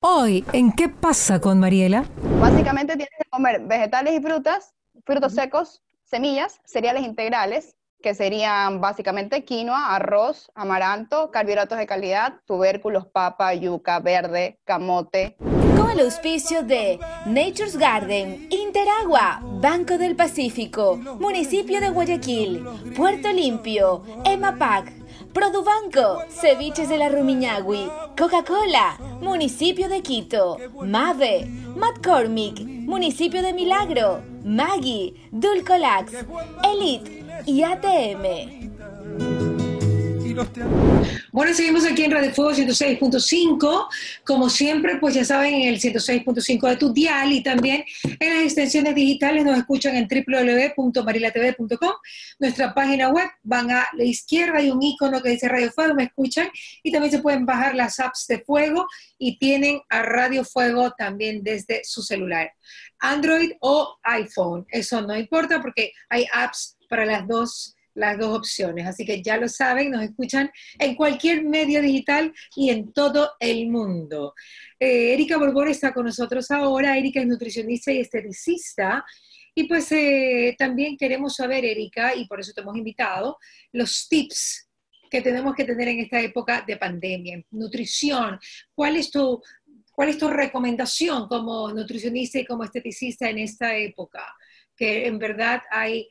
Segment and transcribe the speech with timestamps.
[0.00, 2.04] Hoy, ¿en qué pasa con Mariela?
[2.40, 4.72] Básicamente tienes que comer vegetales y frutas,
[5.04, 13.06] frutos secos, semillas, cereales integrales, que serían básicamente quinoa, arroz, amaranto, carbohidratos de calidad, tubérculos,
[13.06, 15.36] papa, yuca, verde, camote.
[15.76, 22.64] Con el auspicio de Nature's Garden, Interagua, Banco del Pacífico, Municipio de Guayaquil,
[22.96, 24.92] Puerto Limpio, EMAPAC,
[25.32, 35.14] Produbanco, Ceviches de la Rumiñahui, Coca-Cola, Municipio de Quito, Mave, McCormick, Municipio de Milagro, Maggie,
[35.30, 36.12] Dulcolax,
[36.64, 38.77] Elite y ATM.
[41.32, 43.88] Bueno, seguimos aquí en Radio Fuego 106.5.
[44.24, 47.84] Como siempre, pues ya saben, en el 106.5 de tu dial y también
[48.20, 51.92] en las extensiones digitales nos escuchan en www.marilatv.com.
[52.38, 56.04] Nuestra página web, van a la izquierda, hay un icono que dice Radio Fuego, me
[56.04, 56.48] escuchan
[56.82, 58.86] y también se pueden bajar las apps de Fuego
[59.18, 62.52] y tienen a Radio Fuego también desde su celular.
[63.00, 68.86] Android o iPhone, eso no importa porque hay apps para las dos las dos opciones.
[68.86, 73.68] Así que ya lo saben, nos escuchan en cualquier medio digital y en todo el
[73.68, 74.34] mundo.
[74.78, 76.96] Eh, Erika Borbón está con nosotros ahora.
[76.96, 79.04] Erika es nutricionista y esteticista.
[79.54, 83.38] Y pues eh, también queremos saber, Erika, y por eso te hemos invitado,
[83.72, 84.68] los tips
[85.10, 87.42] que tenemos que tener en esta época de pandemia.
[87.50, 88.38] Nutrición,
[88.74, 89.42] ¿cuál es tu,
[89.92, 94.24] cuál es tu recomendación como nutricionista y como esteticista en esta época?
[94.76, 96.08] Que en verdad hay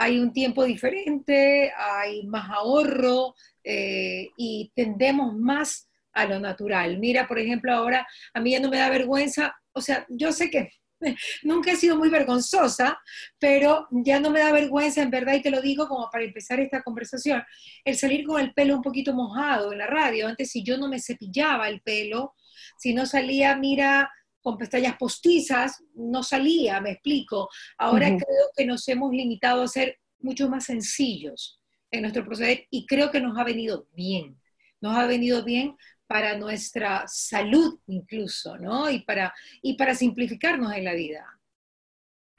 [0.00, 6.98] hay un tiempo diferente, hay más ahorro eh, y tendemos más a lo natural.
[6.98, 10.48] Mira, por ejemplo, ahora a mí ya no me da vergüenza, o sea, yo sé
[10.48, 10.70] que
[11.42, 12.98] nunca he sido muy vergonzosa,
[13.38, 16.60] pero ya no me da vergüenza, en verdad, y te lo digo como para empezar
[16.60, 17.42] esta conversación,
[17.84, 20.28] el salir con el pelo un poquito mojado en la radio.
[20.28, 22.32] Antes, si yo no me cepillaba el pelo,
[22.78, 24.10] si no salía, mira,
[24.42, 27.48] con pestañas postizas, no salía, me explico.
[27.78, 32.86] Ahora creo que nos hemos limitado a ser mucho más sencillos en nuestro proceder y
[32.86, 34.40] creo que nos ha venido bien.
[34.80, 38.90] Nos ha venido bien para nuestra salud incluso, ¿no?
[38.90, 41.24] Y para, y para simplificarnos en la vida.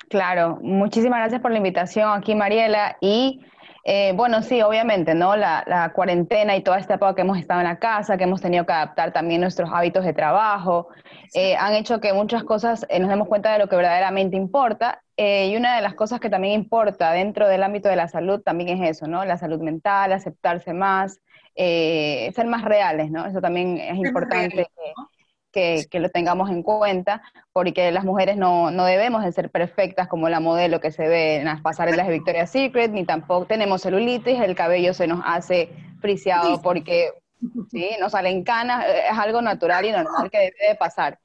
[0.10, 2.98] Claro, muchísimas gracias por la invitación aquí, Mariela.
[3.00, 3.42] Y
[3.84, 5.36] eh, bueno, sí, obviamente, ¿no?
[5.36, 8.66] La, cuarentena y toda esta época que hemos estado en la casa, que hemos tenido
[8.66, 10.90] que adaptar también nuestros hábitos de trabajo,
[11.34, 15.02] eh, han hecho que muchas cosas eh, nos demos cuenta de lo que verdaderamente importa.
[15.18, 18.70] y una de las cosas que también importa dentro del ámbito de la salud también
[18.70, 19.24] es eso, ¿no?
[19.26, 21.20] La salud mental, aceptarse más,
[21.56, 23.26] ser más reales, ¿no?
[23.28, 24.68] Eso también es importante
[25.52, 27.22] que, lo tengamos en cuenta,
[27.54, 31.46] porque las mujeres no, debemos de ser perfectas como la modelo que se ve en
[31.46, 35.70] las pasarelas de Victoria's Secret, ni tampoco tenemos celulitis, el cabello se nos hace
[36.00, 37.12] friciado porque
[37.72, 37.90] ¿sí?
[38.00, 41.20] nos salen canas, es algo natural y normal que debe de pasar.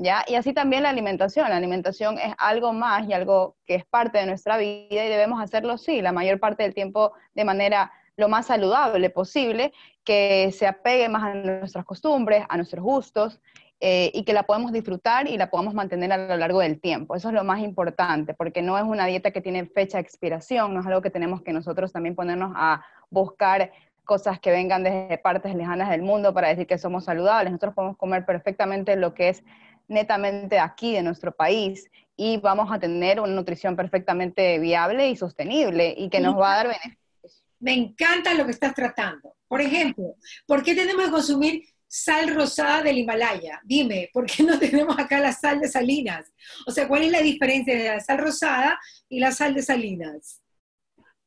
[0.00, 0.24] ¿Ya?
[0.28, 1.50] Y así también la alimentación.
[1.50, 5.42] La alimentación es algo más y algo que es parte de nuestra vida y debemos
[5.42, 9.72] hacerlo, sí, la mayor parte del tiempo de manera lo más saludable posible,
[10.04, 13.40] que se apegue más a nuestras costumbres, a nuestros gustos
[13.80, 17.14] eh, y que la podemos disfrutar y la podamos mantener a lo largo del tiempo.
[17.14, 20.74] Eso es lo más importante, porque no es una dieta que tiene fecha de expiración,
[20.74, 23.70] no es algo que tenemos que nosotros también ponernos a buscar
[24.04, 27.52] cosas que vengan desde partes lejanas del mundo para decir que somos saludables.
[27.52, 29.44] Nosotros podemos comer perfectamente lo que es
[29.86, 35.94] netamente aquí de nuestro país y vamos a tener una nutrición perfectamente viable y sostenible
[35.96, 37.44] y que nos va a dar beneficios.
[37.60, 39.34] Me encanta lo que estás tratando.
[39.46, 40.14] Por ejemplo,
[40.46, 43.60] ¿por qué tenemos que consumir sal rosada del Himalaya.
[43.64, 46.30] Dime, ¿por qué no tenemos acá la sal de Salinas?
[46.66, 48.78] O sea, ¿cuál es la diferencia de la sal rosada
[49.08, 50.42] y la sal de Salinas?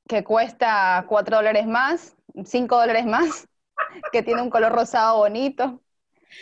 [0.07, 3.47] Que cuesta cuatro dólares más, cinco dólares más,
[4.11, 5.81] que tiene un color rosado bonito.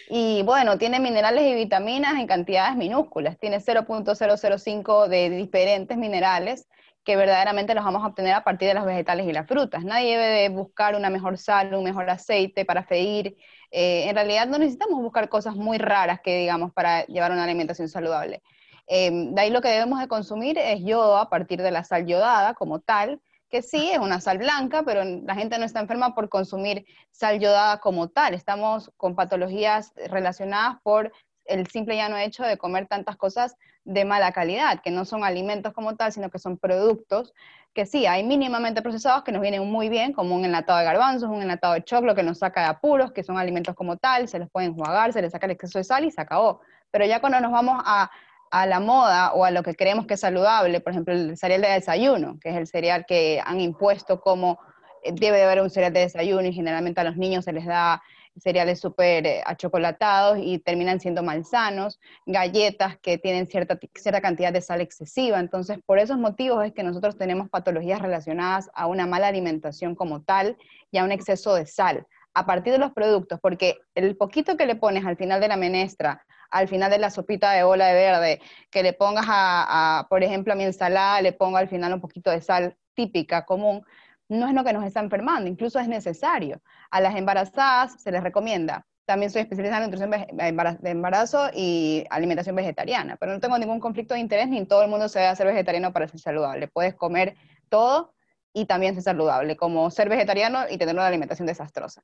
[0.09, 3.39] Y bueno, tiene minerales y vitaminas en cantidades minúsculas.
[3.39, 6.67] Tiene 0.005 de diferentes minerales
[7.03, 9.83] que verdaderamente los vamos a obtener a partir de los vegetales y las frutas.
[9.83, 13.35] Nadie debe de buscar una mejor sal, un mejor aceite para freír
[13.71, 17.87] eh, en realidad no necesitamos buscar cosas muy raras que digamos para llevar una alimentación
[17.87, 18.41] saludable.
[18.87, 22.07] Em, de ahí lo que debemos de consumir es yodo a partir de la sal
[22.07, 26.15] yodada como tal, que sí es una sal blanca, pero la gente no está enferma
[26.15, 28.33] por consumir sal yodada como tal.
[28.33, 31.11] Estamos con patologías relacionadas por
[31.45, 35.23] el simple y llano hecho de comer tantas cosas de mala calidad, que no son
[35.23, 37.33] alimentos como tal, sino que son productos
[37.73, 41.29] que sí, hay mínimamente procesados que nos vienen muy bien, como un enlatado de garbanzos,
[41.29, 44.39] un enlatado de choclo que nos saca de apuros, que son alimentos como tal, se
[44.39, 46.61] los pueden enjuagar, se les saca el exceso de sal y se acabó.
[46.91, 48.09] Pero ya cuando nos vamos a,
[48.51, 51.61] a la moda o a lo que creemos que es saludable, por ejemplo, el cereal
[51.61, 54.59] de desayuno, que es el cereal que han impuesto como
[55.03, 57.65] eh, debe de haber un cereal de desayuno y generalmente a los niños se les
[57.65, 58.01] da
[58.39, 64.61] cereales súper eh, achocolatados y terminan siendo malsanos, galletas que tienen cierta, cierta cantidad de
[64.61, 65.39] sal excesiva.
[65.39, 70.21] Entonces, por esos motivos es que nosotros tenemos patologías relacionadas a una mala alimentación como
[70.23, 70.57] tal
[70.91, 74.65] y a un exceso de sal a partir de los productos, porque el poquito que
[74.65, 77.93] le pones al final de la menestra, al final de la sopita de bola de
[77.93, 82.01] verde, que le pongas a, por ejemplo, a mi ensalada, le pongo al final un
[82.01, 83.83] poquito de sal típica, común,
[84.29, 86.61] no es lo que nos está enfermando, incluso es necesario.
[86.91, 88.85] A las embarazadas se les recomienda.
[89.05, 94.13] También soy especialista en nutrición de embarazo y alimentación vegetariana, pero no tengo ningún conflicto
[94.13, 96.67] de interés ni todo el mundo se debe hacer vegetariano para ser saludable.
[96.67, 97.35] Puedes comer
[97.69, 98.13] todo
[98.53, 102.03] y también ser saludable, como ser vegetariano y tener una alimentación desastrosa.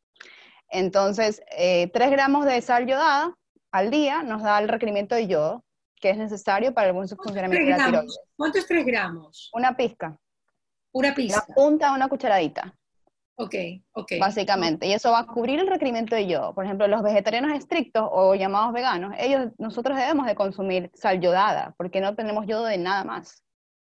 [0.68, 3.36] Entonces, 3 eh, gramos de sal yodada
[3.72, 5.64] al día nos da el requerimiento de yodo
[6.00, 8.20] que es necesario para el buen funcionamiento de la tiroides.
[8.36, 9.52] ¿Cuánto es 3 gramos?
[9.54, 10.18] Una pizca.
[10.96, 11.46] Una pizca.
[11.48, 12.74] La punta una cucharadita.
[13.38, 13.54] Ok,
[13.92, 14.14] ok.
[14.18, 16.54] Básicamente, y eso va a cubrir el requerimiento de yodo.
[16.54, 21.76] Por ejemplo, los vegetarianos estrictos o llamados veganos, ellos, nosotros debemos de consumir sal yodada,
[21.78, 23.44] porque no tenemos yodo de nada más.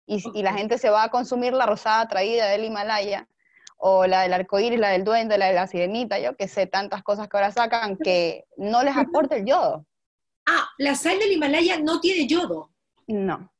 [0.06, 3.28] Y, y la gente se va a consumir la rosada traída del Himalaya,
[3.76, 7.02] o la del arcoíris, la del duende, la de la sirenita, yo que sé, tantas
[7.02, 9.84] cosas que ahora sacan que no les aporta el yodo.
[10.46, 12.70] Ah, la sal del Himalaya no tiene yodo.
[13.06, 13.53] No.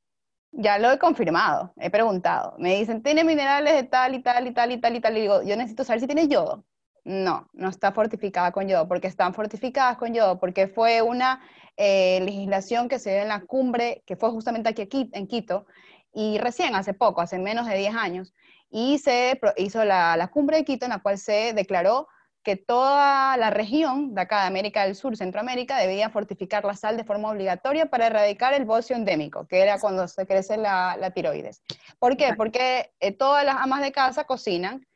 [0.57, 2.55] Ya lo he confirmado, he preguntado.
[2.59, 5.19] Me dicen, tiene minerales de tal y tal y tal y tal y tal.
[5.19, 6.65] Y digo, yo necesito saber si tiene yodo.
[7.05, 11.41] No, no está fortificada con yodo, porque están fortificadas con yodo, porque fue una
[11.77, 15.67] eh, legislación que se dio en la cumbre, que fue justamente aquí en Quito,
[16.15, 18.33] y recién, hace poco, hace menos de 10 años,
[18.71, 22.07] y se hizo la, la cumbre de Quito en la cual se declaró
[22.45, 26.97] que toda la región de acá de América del Sur, Centroamérica, debía fortificar la sal
[26.97, 31.63] de forma obligatoria para erradicar el bocio endémico, que era cuando se crece la, tiroides.
[31.99, 32.35] ¿Por qué?
[32.37, 34.87] Porque eh, todas las amas de casa cocinan,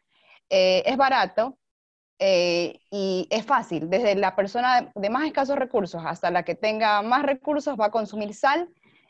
[0.51, 1.59] eh, es barato
[2.19, 3.89] eh, y es fácil.
[3.89, 7.91] Desde la persona de más escasos recursos hasta la que tenga más recursos va a
[7.91, 8.69] consumir sal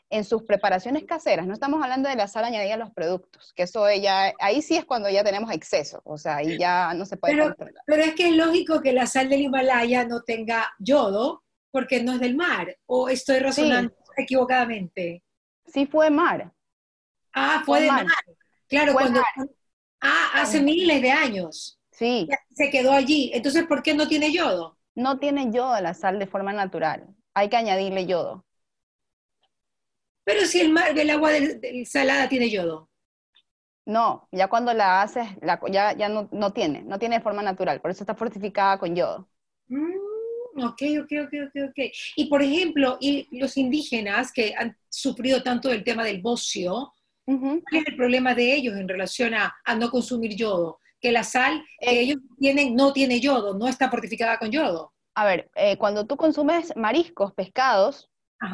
[0.09, 3.63] en sus preparaciones caseras, no estamos hablando de la sal añadida a los productos, que
[3.63, 7.17] eso ya, ahí sí es cuando ya tenemos exceso, o sea, ahí ya no se
[7.17, 11.43] puede pero, Pero es que es lógico que la sal del Himalaya no tenga yodo,
[11.71, 15.23] porque no es del mar, o estoy razonando equivocadamente.
[15.67, 16.51] Sí fue mar.
[17.33, 18.05] Ah, fue, de mar.
[18.67, 19.21] Claro, cuando...
[20.01, 21.79] Ah, hace miles de años.
[21.91, 22.27] Sí.
[22.55, 23.31] Se quedó allí.
[23.33, 24.77] Entonces, ¿por qué no tiene yodo?
[24.95, 27.07] No tiene yodo la sal de forma natural.
[27.33, 28.45] Hay que añadirle yodo.
[30.29, 32.87] Pero si el, mar, el agua del, salada tiene yodo.
[33.87, 35.27] No, ya cuando la haces,
[35.71, 38.95] ya, ya no, no, tiene, no tiene de forma natural, por eso está fortificada con
[38.95, 39.27] yodo.
[39.69, 41.91] Mm, ok, ok, ok, ok, ok.
[42.15, 46.93] Y por ejemplo, y los indígenas que han sufrido tanto el tema del bocio,
[47.25, 50.77] ¿cuál es el problema de ellos en relación a, no consumir yodo?
[51.01, 54.93] Que la sal que eh, ellos tienen no tiene yodo, no está fortificada con yodo.
[55.15, 58.11] A ver, eh, cuando tú consumes mariscos, pescados,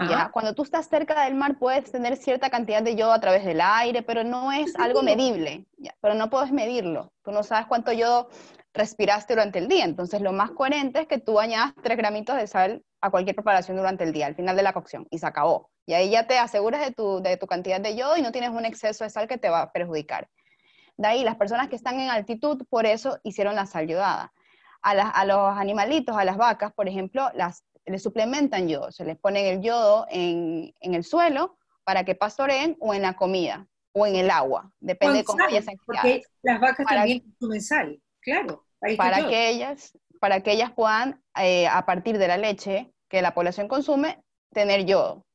[0.10, 0.30] ¿ya?
[0.32, 3.62] Cuando tú estás cerca del mar puedes tener cierta cantidad de yodo a través del
[3.62, 5.66] aire, pero no es algo medible,
[6.02, 7.12] pero no puedes medirlo.
[7.24, 8.30] Tú no sabes cuánto yodo
[8.74, 9.86] respiraste durante el día.
[9.86, 13.78] Entonces, lo más coherente es que tú añadas tres gramitos de sal a cualquier preparación
[13.78, 15.70] durante el día, al final de la cocción, y se acabó.
[15.86, 18.50] Y ahí ya te aseguras de tu, de tu cantidad de yodo y no tienes
[18.50, 20.28] un exceso de sal que te va a perjudicar.
[20.98, 24.34] De ahí, las personas que están en altitud, por eso hicieron la sal yodada.
[24.82, 29.18] A, a los animalitos, a las vacas, por ejemplo, las le suplementan yodo, se les
[29.18, 34.16] pone el yodo en, el suelo para que pastoreen o en la comida o en
[34.16, 38.66] el agua, depende de cómo ellas Porque las vacas también consumen sal, claro.
[38.98, 43.34] Para que, ellas, para que ellas puedan, eh, a partir de la leche que la
[43.34, 45.26] población consume, tener yodo.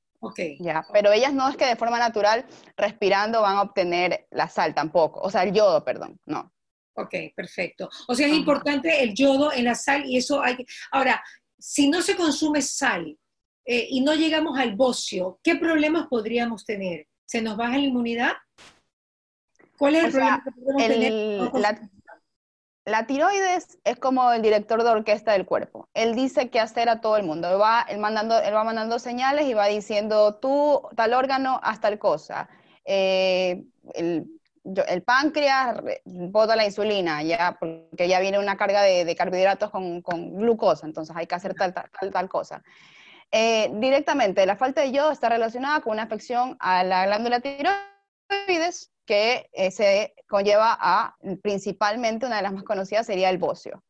[0.59, 2.45] Ya, pero ellas no es que de forma natural,
[2.77, 6.53] respirando, van a obtener la sal tampoco, o sea, el yodo, perdón, no.
[6.95, 7.89] Ok, perfecto.
[8.09, 10.67] O sea, es importante el yodo en la sal y eso hay que...
[10.91, 11.23] Ahora,
[11.61, 13.17] si no se consume sal
[13.65, 17.07] eh, y no llegamos al bocio, ¿qué problemas podríamos tener?
[17.27, 18.33] ¿Se nos baja la inmunidad?
[19.79, 21.91] ¿Cuál es el problema que podemos tener?
[22.87, 25.89] La, tiroides es como el director de orquesta del cuerpo.
[25.95, 27.49] Él dice qué hacer a todo el mundo.
[27.49, 31.99] Él va, mandando, él va mandando señales y va diciendo, tú, tal órgano, haz tal
[31.99, 32.49] cosa.
[32.85, 33.65] Eh,
[33.95, 40.03] el, el páncreas bota la insulina, ya, porque ya viene una carga de, carbohidratos con,
[40.37, 42.63] glucosa, entonces hay que hacer tal, tal, tal, cosa.
[43.33, 48.91] Eh, directamente, la falta de yodo está relacionada con una afección a la glándula tiroides,
[49.07, 53.83] que eh, se conlleva a, principalmente, una de las más conocidas sería el bocio.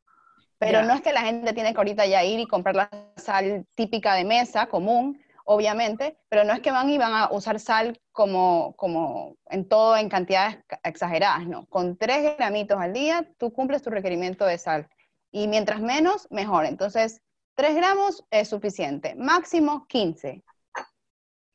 [0.59, 3.67] Pero no es que la gente tiene que ahorita ya ir y comprar la sal
[3.75, 8.01] típica de mesa, común, obviamente, pero no es que van y van a usar sal
[8.13, 11.67] como, como en todo, en cantidades exageradas, no.
[11.67, 14.89] Con tres gramitos al día, tú cumples tu requerimiento de sal.
[15.33, 16.67] Y mientras menos, mejor.
[16.67, 17.23] Entonces,
[17.55, 20.43] 3 gramos es suficiente, máximo 15.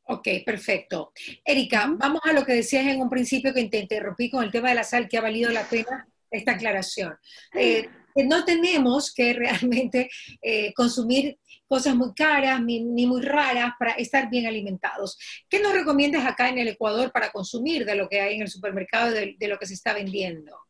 [0.08, 1.12] Ok, perfecto.
[1.44, 4.70] Erika, vamos a lo que decías en un principio que te interrumpí con el tema
[4.70, 7.18] de la sal, que ha valido la pena esta aclaración.
[7.54, 7.90] Eh,
[8.24, 10.10] no tenemos que realmente
[10.42, 15.18] eh, consumir cosas muy caras ni, muy raras para estar bien alimentados.
[15.50, 18.50] ¿Qué nos recomiendas acá en el Ecuador para consumir de lo que hay en el
[18.50, 20.65] supermercado, de lo que se está vendiendo?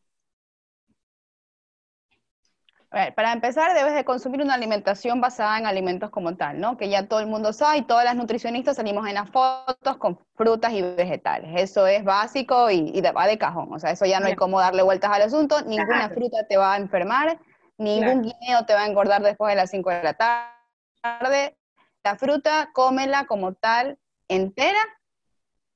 [3.14, 6.78] Para empezar, debes de consumir una alimentación basada en alimentos como tal, ¿no?
[6.78, 10.18] Que ya todo el mundo sabe y todas las nutricionistas salimos en las fotos con
[10.36, 11.52] frutas y vegetales.
[11.58, 13.74] Eso es básico y, va de cajón.
[13.74, 15.62] O sea, eso ya no hay cómo darle vueltas al asunto.
[15.64, 17.38] Ninguna fruta te va a enfermar,
[17.78, 21.58] ningún guineo te va a engordar después de las 5 de la tarde.
[22.02, 24.00] La fruta, cómela como tal,
[24.30, 24.80] entera.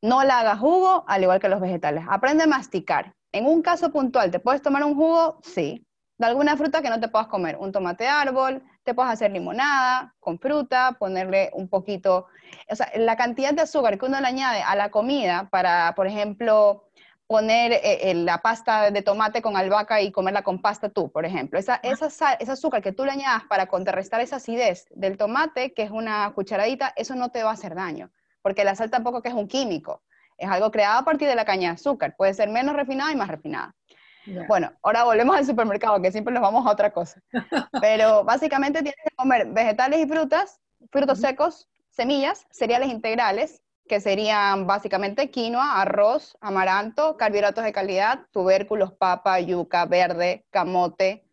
[0.02, 2.06] No la hagas jugo, al igual que los vegetales.
[2.10, 3.14] Aprende a masticar.
[3.34, 5.40] En un caso puntual, ¿te puedes tomar un jugo?
[5.44, 5.86] Sí
[6.20, 9.32] de alguna fruta que no te puedas comer, un tomate de árbol, te puedes hacer
[9.32, 12.28] limonada con fruta, ponerle un poquito,
[12.70, 16.08] o sea, la cantidad de azúcar que uno le añade a la comida para, por
[16.08, 16.90] ejemplo,
[17.26, 21.26] poner eh, eh, la pasta de tomate con albahaca y comerla con pasta tú, por
[21.26, 21.58] ejemplo.
[21.58, 25.84] Esa, esa ese azúcar que tú le añadas para contrarrestar esa acidez del tomate, que
[25.84, 28.12] es una cucharadita, eso no te va a hacer daño,
[28.42, 30.02] porque la sal tampoco que es un químico,
[30.38, 33.16] es algo creado a partir de la caña de azúcar, puede ser menos refinada y
[33.16, 33.74] más refinada.
[34.48, 37.22] Bueno, ahora volvemos al supermercado, que siempre nos vamos a otra cosa.
[37.82, 40.60] Pero básicamente tienes que comer vegetales y frutas,
[40.92, 48.94] frutos secos, semillas, cereales integrales, que serían básicamente quinoa, arroz, amaranto, carbohidratos de calidad, tubérculos,
[48.94, 51.26] papa, yuca, verde, camote,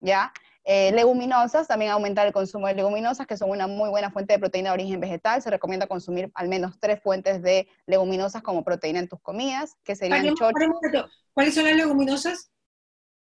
[0.00, 0.32] ¿ya?
[0.68, 4.40] Eh, leguminosas, también aumentar el consumo de leguminosas, que son una muy buena fuente de
[4.40, 5.40] proteína de origen vegetal.
[5.40, 9.94] Se recomienda consumir al menos tres fuentes de leguminosas como proteína en tus comidas, que
[9.94, 10.52] serían chocho.
[11.32, 12.50] ¿Cuáles son las leguminosas?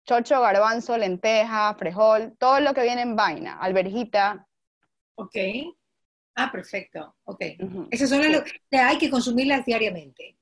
[0.05, 4.47] Chocho, garbanzo, lenteja, frejol, todo lo que viene en vaina, alberjita.
[5.15, 5.35] Ok.
[6.35, 7.17] Ah, perfecto.
[7.25, 7.41] Ok.
[7.91, 10.37] Esas son las que hay que consumirlas diariamente.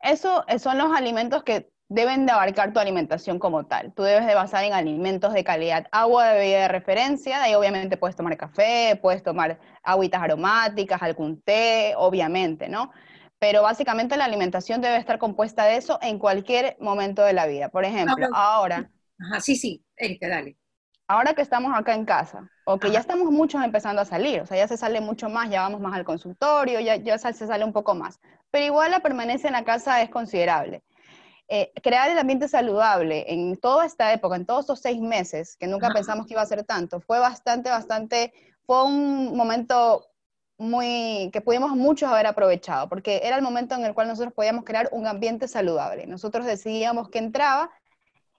[0.00, 3.92] Eso eh, son los alimentos que deben de abarcar tu alimentación como tal.
[3.92, 7.54] Tú debes de basar en alimentos de calidad, agua de bebida de referencia, de ahí
[7.54, 12.90] obviamente puedes tomar café, puedes tomar agüitas aromáticas, algún té, obviamente, ¿no?
[13.38, 17.68] Pero básicamente la alimentación debe estar compuesta de eso en cualquier momento de la vida.
[17.68, 18.90] Por ejemplo, ahora...
[19.18, 20.56] Ajá, sí, sí, Erika, dale.
[21.08, 24.46] Ahora que estamos acá en casa, o que ya estamos muchos empezando a salir, o
[24.46, 27.64] sea, ya se sale mucho más, ya vamos más al consultorio, ya, ya se sale
[27.64, 28.18] un poco más,
[28.50, 30.82] pero igual la permanencia en la casa es considerable.
[31.54, 35.66] Eh, crear el ambiente saludable en toda esta época, en todos estos seis meses, que
[35.66, 38.32] nunca pensamos que iba a ser tanto, fue bastante, bastante,
[38.64, 40.06] fue un momento
[40.56, 44.64] muy, que pudimos muchos haber aprovechado, porque era el momento en el cual nosotros podíamos
[44.64, 46.06] crear un ambiente saludable.
[46.06, 47.70] Nosotros decidíamos que entraba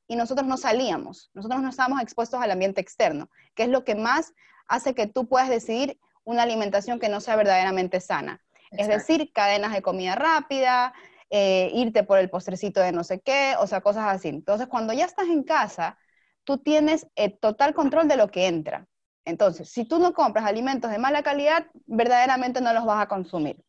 [0.08, 3.94] y nosotros no salíamos, nosotros no estábamos expuestos al ambiente externo, que es lo que
[3.94, 4.34] más
[4.68, 8.42] hace que tú puedas decidir una alimentación que no sea verdaderamente sana.
[8.72, 10.96] Es decir, cadenas de comida rápida,
[11.30, 14.30] eh, irte por el postrecito de no sé qué, o sea, cosas así.
[14.30, 15.98] Entonces, cuando ya estás en casa,
[16.44, 18.88] tú tienes eh, total control de lo que entra.
[19.26, 23.64] Entonces, si tú no compras alimentos de mala calidad, verdaderamente no los vas a consumir.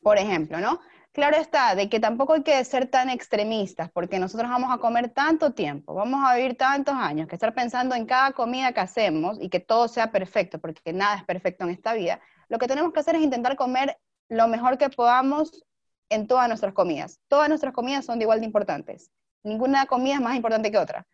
[0.00, 0.80] Por ejemplo, ¿no?
[1.12, 5.10] Claro está, de que tampoco hay que ser tan extremistas, porque nosotros vamos a comer
[5.10, 9.38] tanto tiempo, vamos a vivir tantos años, que estar pensando en cada comida que hacemos
[9.40, 12.92] y que todo sea perfecto, porque nada es perfecto en esta vida, lo que tenemos
[12.92, 13.96] que hacer es intentar comer
[14.28, 15.64] lo mejor que podamos
[16.08, 17.20] en todas nuestras comidas.
[17.28, 19.10] Todas nuestras comidas son de igual de importantes.
[19.42, 21.06] Ninguna comida es más importante que otra.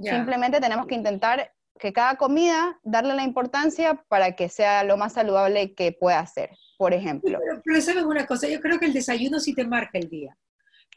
[0.00, 5.14] Simplemente tenemos que intentar que cada comida darle la importancia para que sea lo más
[5.14, 7.38] saludable que pueda ser, por ejemplo.
[7.64, 10.36] Pero, sabes una cosa, yo creo que el desayuno sí te marca el día.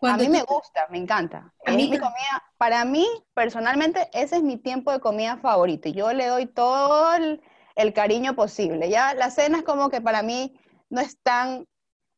[0.01, 1.53] a mí me gusta, me encanta.
[1.65, 5.89] A mí comida, para mí, personalmente, ese es mi tiempo de comida favorito.
[5.89, 7.41] Yo le doy todo el,
[7.75, 8.89] el cariño posible.
[8.89, 10.59] Ya la cena es como que para mí
[10.89, 11.65] no es tan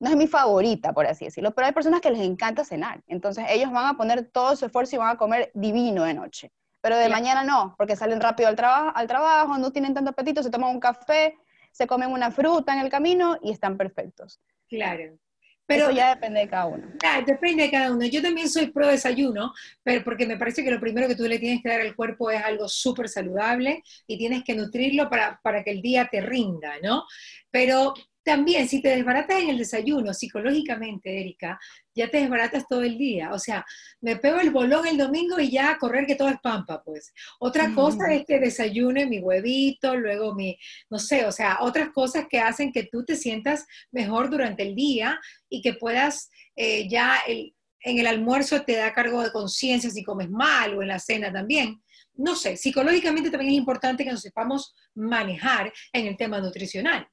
[0.05, 3.01] no es mi favorita, por así decirlo, pero hay personas que les encanta cenar.
[3.07, 6.51] Entonces ellos van a poner todo su esfuerzo y van a comer divino de noche.
[6.79, 10.43] Pero de mañana no, porque salen rápido al, trabajo, al trabajo, no tienen tanto apetito,
[10.43, 11.33] se toman un café,
[11.71, 14.39] se comen una fruta en el camino y están perfectos.
[14.69, 15.17] Claro.
[15.65, 16.88] Pero Eso ya depende de cada uno.
[17.00, 18.05] Claro, depende de cada uno.
[18.05, 21.39] Yo también soy pro desayuno, pero porque me parece que lo primero que tú le
[21.39, 25.63] tienes que dar al cuerpo es algo súper saludable y tienes que nutrirlo para, para
[25.63, 27.05] que el día te rinda, ¿no?
[27.50, 27.95] Pero
[28.25, 31.60] también, si te desbaratas en el desayuno psicológicamente, Erika,
[31.94, 33.32] ya te desbaratas todo el día.
[33.32, 33.63] O sea,
[34.01, 37.13] me pego el bolón el domingo y ya a correr que todo es pampa, pues.
[37.39, 40.58] Otra cosa es que desayune mi huevito, luego mi,
[40.89, 44.74] no sé, o sea, otras cosas que hacen que tú te sientas mejor durante el
[44.74, 50.03] día y que puedas eh, ya en el almuerzo te da cargo de conciencia si
[50.03, 51.79] comes mal o en la cena también.
[52.15, 57.08] no sé, psicológicamente también es importante que nos sepamos manejar en el tema nutricional.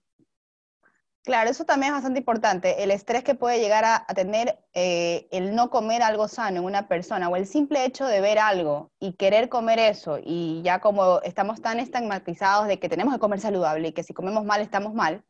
[1.24, 2.82] Claro, eso también es bastante importante.
[2.82, 6.88] El estrés que puede llegar a, tener eh, el no comer algo sano en una
[6.88, 11.20] persona o el simple hecho de ver algo y querer comer eso y ya como
[11.22, 14.94] estamos tan estigmatizados de que tenemos que comer saludable y que si comemos mal estamos
[14.94, 15.22] mal,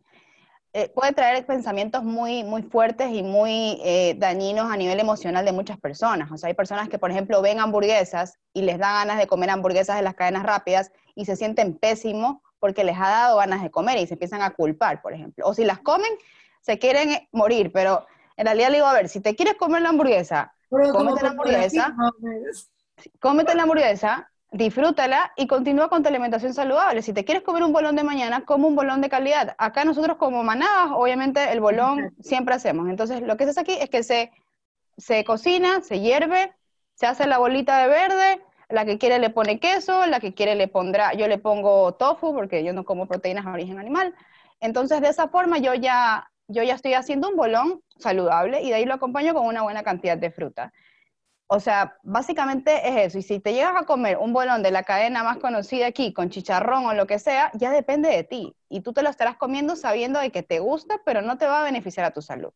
[0.72, 5.52] eh, puede traer pensamientos muy, muy fuertes y muy eh, dañinos a nivel emocional de
[5.52, 6.32] muchas personas.
[6.32, 9.50] O sea, hay personas que, por ejemplo, ven hamburguesas y les da ganas de comer
[9.50, 13.72] hamburguesas de las cadenas rápidas y se sienten pésimos porque les ha dado ganas de
[13.72, 15.44] comer y se empiezan a culpar, por ejemplo.
[15.48, 16.12] O si las comen,
[16.60, 19.82] se quieren eh, morir, pero en realidad le digo, a ver, si te quieres comer
[19.82, 21.96] la hamburguesa, cómete la hamburguesa,
[23.18, 27.02] cómete la hamburguesa, disfrútala y continúa con tu alimentación saludable.
[27.02, 29.56] Si te quieres comer un bolón de mañana, come un bolón de calidad.
[29.58, 32.88] Acá nosotros como manadas, obviamente el bolón siempre hacemos.
[32.88, 34.30] Entonces, lo que se hace aquí es que se,
[34.96, 36.54] se cocina, se hierve,
[36.94, 38.40] se hace la bolita de verde,
[38.72, 42.34] la que quiere le pone queso, la que quiere le pondrá, yo le pongo tofu
[42.34, 44.14] porque yo no como proteínas de origen animal.
[44.60, 48.76] Entonces, de esa forma yo ya, yo ya estoy haciendo un bolón saludable y de
[48.76, 50.72] ahí lo acompaño con una buena cantidad de fruta.
[51.48, 53.18] O sea, básicamente es eso.
[53.18, 56.30] Y si te llegas a comer un bolón de la cadena más conocida aquí, con
[56.30, 58.56] chicharrón o lo que sea, ya depende de ti.
[58.70, 61.60] Y tú te lo estarás comiendo sabiendo de que te gusta, pero no te va
[61.60, 62.52] a beneficiar a tu salud.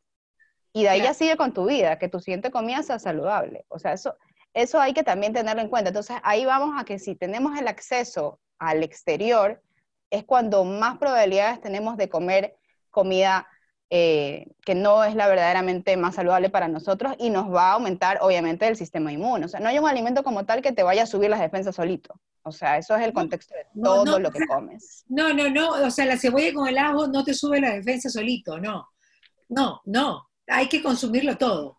[0.73, 3.67] Y de ahí ya sigue con tu vida, que tu siguiente comida sea saludable.
[3.69, 4.15] O sea, eso,
[4.57, 5.91] eso hay que también tenerlo en cuenta.
[5.91, 9.63] Entonces, ahí vamos a que si tenemos el acceso al exterior,
[10.09, 12.57] es cuando más probabilidades tenemos de comer
[12.91, 13.47] comida
[13.91, 18.19] eh, que no es la verdaderamente más saludable para nosotros y nos va a aumentar
[18.23, 19.45] obviamente el sistema inmune.
[19.45, 21.75] O sea, no hay un alimento como tal que te vaya a subir las defensas
[21.75, 22.19] solito.
[22.43, 25.05] O sea, eso es el contexto de todo lo que comes.
[25.07, 25.87] No, no, no.
[25.87, 28.89] O sea, la cebolla con el ajo no te sube la defensa solito, no.
[29.51, 30.31] No, no.
[30.47, 31.77] Hay que consumirlo todo.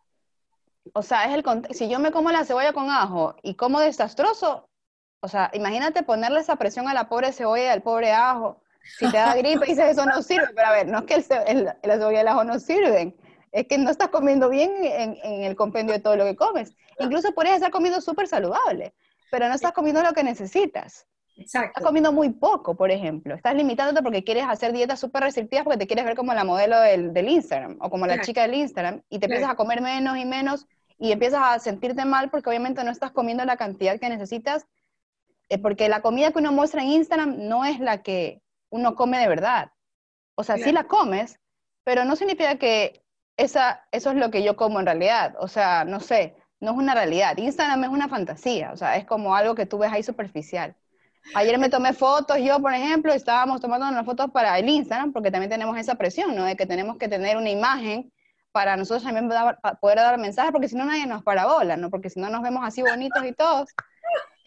[0.93, 1.43] O sea, es el
[1.75, 4.69] si yo me como la cebolla con ajo y como desastroso,
[5.19, 8.61] o sea, imagínate ponerle esa presión a la pobre cebolla y al pobre ajo
[8.97, 11.15] si te da gripe, dices eso no sirve, pero a ver, no es que
[11.47, 13.15] el, la cebolla y el ajo no sirven,
[13.51, 16.73] es que no estás comiendo bien en, el compendio de todo lo que comes.
[16.99, 18.93] Incluso puedes estar comiendo súper saludable,
[19.31, 21.07] pero no estás comiendo lo que necesitas.
[21.35, 21.67] Exacto.
[21.67, 23.35] Estás comiendo muy poco, por ejemplo.
[23.35, 26.79] Estás limitándote porque quieres hacer dietas súper restrictivas porque te quieres ver como la modelo
[26.79, 30.17] del, del Instagram o como la chica del Instagram y te empiezas a comer menos
[30.17, 30.65] y menos
[30.99, 34.65] y empiezas a sentirte mal porque obviamente no estás comiendo la cantidad que necesitas,
[35.49, 39.19] eh, porque la comida que uno muestra en Instagram no es la que uno come
[39.19, 39.71] de verdad.
[40.35, 41.39] O sea, sí la comes,
[41.83, 43.03] pero no significa que
[43.37, 45.35] esa, eso es lo que yo como en realidad.
[45.39, 47.37] O sea, no sé, no es una realidad.
[47.37, 50.75] Instagram es una fantasía, o sea, es como algo que tú ves ahí superficial.
[51.35, 55.31] Ayer me tomé fotos, yo por ejemplo, estábamos tomando unas fotos para el Instagram, porque
[55.31, 56.45] también tenemos esa presión, ¿no?
[56.45, 58.11] De que tenemos que tener una imagen
[58.57, 59.29] para nosotros también
[59.79, 61.91] poder dar mensajes, porque si no nadie nos parabola, ¿no?
[61.91, 63.69] Porque si no nos vemos así bonitos y todos.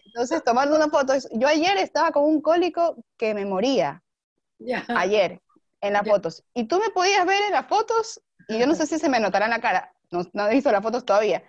[0.05, 4.03] Entonces, tomando una foto, yo ayer estaba con un cólico que me moría,
[4.89, 5.41] ayer
[5.81, 6.43] en las fotos.
[6.55, 9.21] Y tú me podías ver en las fotos, y yo no sé si se me
[9.21, 11.45] notará en la cara, no, no he visto las fotos todavía,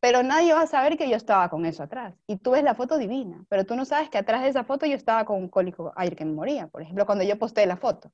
[0.00, 2.14] pero nadie va a saber que yo estaba con eso atrás.
[2.26, 4.86] Y tú ves la foto divina, pero tú no sabes que atrás de esa foto
[4.86, 7.76] yo estaba con un cólico ayer que me moría, por ejemplo, cuando yo posté la
[7.76, 8.10] foto.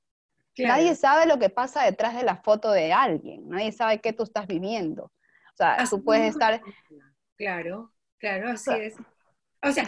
[0.57, 4.23] Nadie sabe lo que pasa detrás de la foto de alguien, nadie sabe qué tú
[4.23, 5.05] estás viviendo.
[5.05, 6.61] O sea, tú puedes estar...
[7.35, 8.95] Claro, claro, así es.
[9.61, 9.85] O sea,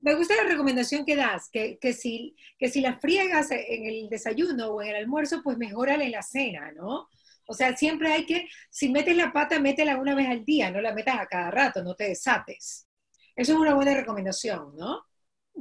[0.00, 4.08] me gusta la recomendación que das, que, que, si, que si la friegas en el
[4.08, 7.08] desayuno o en el almuerzo, pues mejórala en la cena, ¿no?
[7.46, 10.80] O sea, siempre hay que, si metes la pata, métela una vez al día, no
[10.80, 12.88] la metas a cada rato, no te desates.
[13.36, 15.04] Eso es una buena recomendación, ¿no?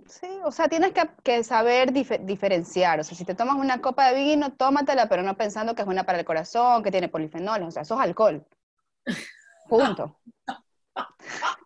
[0.07, 2.99] Sí, o sea, tienes que, saber diferenciar.
[2.99, 5.85] O sea, si te tomas una copa de vino, tómatela, pero no pensando que es
[5.85, 7.67] buena para el corazón, que tiene polifenoles.
[7.67, 8.45] O sea, eso es alcohol.
[9.69, 10.21] Punto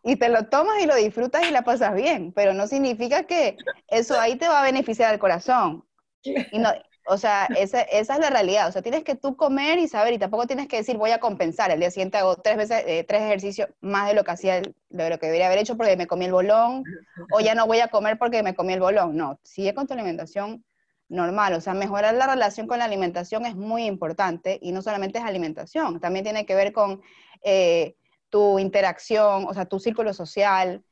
[0.04, 3.58] y te lo tomas y lo disfrutas y la pasas bien, pero no significa que
[3.88, 5.84] eso ahí te va a beneficiar al corazón.
[6.24, 6.70] Y no,
[7.08, 8.68] o sea, esa, esa, es la realidad.
[8.68, 11.20] O sea, tienes que tú comer y saber, y tampoco tienes que decir voy a
[11.20, 11.72] compensar.
[11.72, 15.10] El día siguiente hago tres veces, eh, tres ejercicios más de lo que hacía, de
[15.10, 16.84] lo que debería haber hecho porque me comí el bolón,
[17.32, 19.16] o ya no voy a comer porque me comí el bolón.
[19.16, 20.64] No, sigue con tu alimentación
[21.08, 21.54] normal.
[21.54, 25.26] O sea, mejorar la relación con la alimentación es muy importante, y no solamente es
[25.26, 27.02] alimentación, también tiene que ver con
[27.44, 27.96] eh,
[28.30, 30.84] tu interacción, o sea, tu círculo social,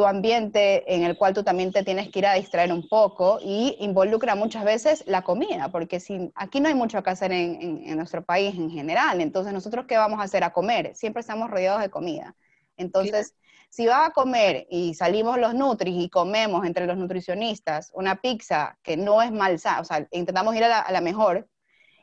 [0.00, 3.38] tu ambiente en el cual tú también te tienes que ir a distraer un poco
[3.42, 7.82] y involucra muchas veces la comida, porque si, aquí no hay mucho que hacer en,
[7.84, 11.50] en, nuestro país en general, entonces nosotros qué vamos a hacer a comer, siempre estamos
[11.50, 12.34] rodeados de comida.
[12.78, 13.34] Entonces,
[13.68, 18.78] si vas a comer y salimos los nutris y comemos entre los nutricionistas una pizza
[18.82, 21.46] que no es mal, o sea, intentamos ir a la, a la mejor,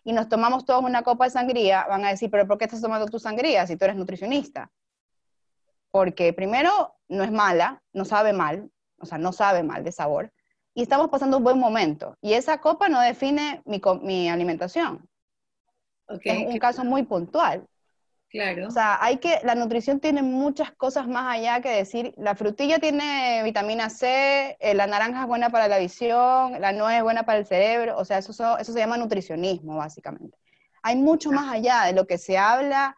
[0.03, 2.79] y nos tomamos todos una copa de sangría, van a decir, pero ¿por qué estás
[2.79, 4.71] tomando tu sangría si tú eres nutricionista?
[5.97, 10.31] Porque primero no es mala, no sabe mal, o sea, no sabe mal de sabor,
[10.75, 12.15] y estamos pasando un buen momento.
[12.21, 15.09] Y esa copa no define mi, mi alimentación.
[16.07, 16.43] Okay.
[16.43, 17.67] Es un caso muy puntual.
[18.29, 18.67] Claro.
[18.67, 22.77] O sea, hay que, la nutrición tiene muchas cosas más allá que decir, la frutilla
[22.77, 27.23] tiene vitamina C, eh, la naranja es buena para la visión, la nuez es buena
[27.23, 30.37] para el cerebro, o sea, eso, eso se llama nutricionismo, básicamente.
[30.83, 32.95] Hay mucho más allá de lo que se habla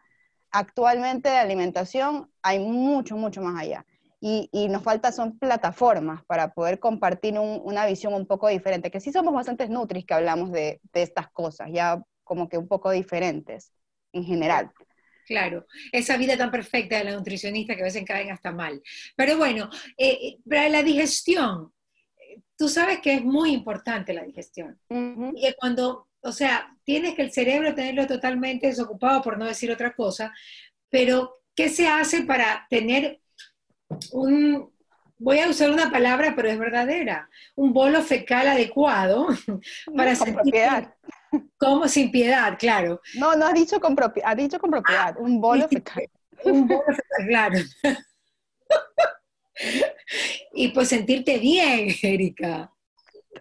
[0.51, 3.85] actualmente de alimentación, hay mucho, mucho más allá.
[4.21, 8.99] Y, y nos falta son plataformas para poder compartir una visión un poco diferente, que
[8.99, 12.91] sí somos bastantes nutris que hablamos de, de estas cosas, ya como que un poco
[12.91, 13.71] diferentes
[14.11, 14.71] en general.
[15.25, 18.81] Claro, esa vida tan perfecta de la nutricionista que a veces caen hasta mal.
[19.15, 21.71] Pero bueno, eh, eh, para la digestión,
[22.57, 24.79] tú sabes que es muy importante la digestión.
[24.89, 29.93] Y cuando, o sea, tienes que el cerebro tenerlo totalmente desocupado, por no decir otra
[29.93, 30.33] cosa,
[30.89, 33.21] pero ¿qué se hace para tener
[34.11, 34.73] un,
[35.19, 39.27] voy a usar una palabra, pero es verdadera, un bolo fecal adecuado
[39.95, 40.95] para con propiedad.
[41.59, 42.99] Como sin piedad, claro.
[43.13, 46.09] No, no has dicho con propiedad, has dicho con propiedad, un bolo fecal.
[46.43, 47.59] Un bolo fecal, claro.
[50.53, 52.73] y pues sentirte bien, Erika.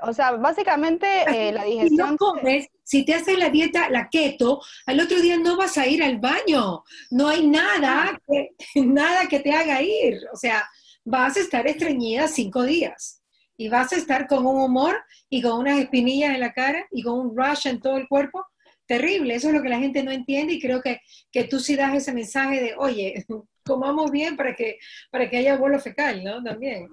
[0.03, 2.11] O sea, básicamente eh, la digestión...
[2.11, 5.87] Si comes, si te haces la dieta, la keto, al otro día no vas a
[5.87, 6.85] ir al baño.
[7.11, 8.51] No hay nada que,
[8.83, 10.19] nada que te haga ir.
[10.33, 10.69] O sea,
[11.05, 13.23] vas a estar estreñida cinco días
[13.57, 14.97] y vas a estar con un humor
[15.29, 18.47] y con unas espinillas en la cara y con un rush en todo el cuerpo.
[18.87, 21.77] Terrible, eso es lo que la gente no entiende y creo que, que tú sí
[21.77, 23.27] das ese mensaje de, oye,
[23.65, 24.79] comamos bien para que,
[25.11, 26.43] para que haya vuelo fecal, ¿no?
[26.43, 26.89] También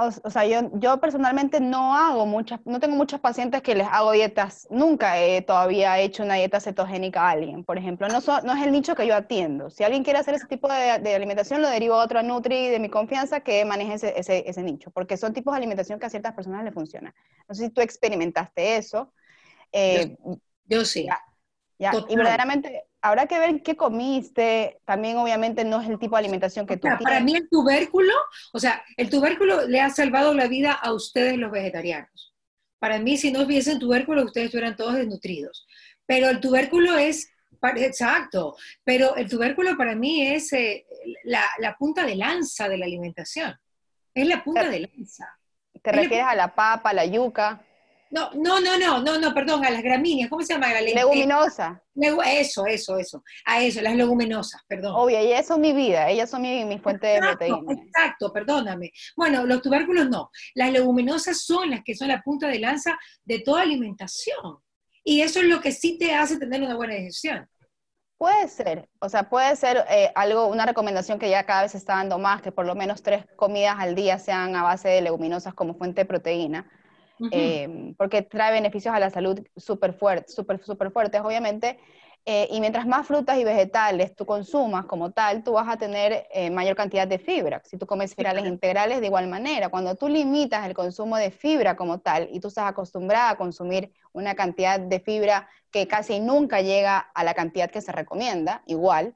[0.00, 4.12] o, sea, yo, yo personalmente no hago muchas, no tengo muchos pacientes que les hago
[4.12, 8.62] dietas, nunca he todavía hecho una dieta cetogénica a alguien, por ejemplo, no, no es
[8.64, 9.70] el nicho que yo atiendo.
[9.70, 12.78] Si alguien quiere hacer ese tipo de, de alimentación, lo derivo a otro Nutri de
[12.78, 16.10] mi confianza que maneje ese, ese, ese, nicho, porque son tipos de alimentación que a
[16.10, 17.12] ciertas personas les funcionan.
[17.48, 19.12] No sé si tú experimentaste eso.
[19.72, 20.16] Eh,
[20.66, 21.08] yo, sí.
[21.80, 26.20] Ya, y verdaderamente habrá que ver qué comiste, también obviamente no es el tipo de
[26.20, 27.02] alimentación que tú tienes.
[27.02, 28.12] Para mí el tubérculo,
[28.52, 32.34] o sea, el tubérculo le ha salvado la vida a ustedes los vegetarianos.
[32.78, 35.66] Para mí, si no hubiesen tubérculo, ustedes estuvieran todos desnutridos.
[36.06, 37.30] Pero el tubérculo es,
[37.76, 40.86] exacto, pero el tubérculo para mí es eh,
[41.24, 43.54] la, la, punta de lanza de la alimentación.
[44.14, 45.38] Es la punta de lanza.
[45.82, 47.62] ¿Te refieres a la papa, la yuca?
[48.10, 50.72] No, no, no, no, no, no, perdón, a las gramíneas, ¿cómo se llama?
[50.72, 51.82] La leguminosa.
[52.26, 54.94] eso, eso, eso, a eso, las leguminosas, perdón.
[54.96, 57.72] Obvio, y eso es mi vida, ellas son mi, mi fuente de proteína.
[57.72, 58.92] Exacto, perdóname.
[59.14, 63.40] Bueno, los tubérculos no, las leguminosas son las que son la punta de lanza de
[63.40, 64.58] toda alimentación.
[65.04, 67.48] Y eso es lo que sí te hace tener una buena digestión.
[68.16, 71.78] Puede ser, o sea, puede ser eh, algo, una recomendación que ya cada vez se
[71.78, 75.02] está dando más, que por lo menos tres comidas al día sean a base de
[75.02, 76.68] leguminosas como fuente de proteína
[77.30, 81.78] Em, porque trae beneficios a la salud súper fuertes, súper, súper fuertes, obviamente.
[82.24, 86.26] Eh, y mientras más frutas y vegetales tú consumas como tal, tú vas a tener
[86.30, 87.62] eh, mayor cantidad de fibra.
[87.64, 89.70] Si tú comes cereales integrales, de igual manera.
[89.70, 93.92] Cuando tú limitas el consumo de fibra como tal y tú estás acostumbrada a consumir
[94.12, 99.14] una cantidad de fibra que casi nunca llega a la cantidad que se recomienda, igual,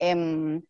[0.00, 0.60] eh,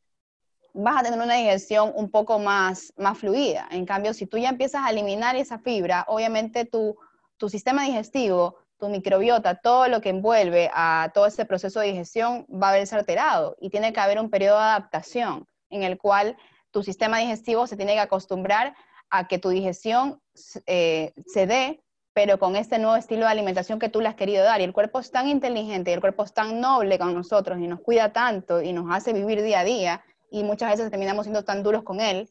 [0.75, 3.69] vas a tener una digestión un poco más, más fluida.
[3.71, 6.97] En cambio, si tú ya empiezas a eliminar esa fibra, obviamente tu,
[7.37, 12.47] tu sistema digestivo, tu microbiota, todo lo que envuelve a todo ese proceso de digestión
[12.51, 16.37] va a verse alterado y tiene que haber un periodo de adaptación en el cual
[16.71, 18.75] tu sistema digestivo se tiene que acostumbrar
[19.11, 20.21] a que tu digestión
[20.67, 21.83] eh, se dé,
[22.15, 24.61] pero con este nuevo estilo de alimentación que tú le has querido dar.
[24.61, 27.67] Y el cuerpo es tan inteligente y el cuerpo es tan noble con nosotros y
[27.67, 31.45] nos cuida tanto y nos hace vivir día a día y muchas veces terminamos siendo
[31.45, 32.29] tan duros con él,